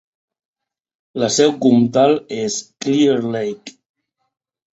[1.23, 2.57] La seu comtal és
[2.87, 3.77] Clear Lake.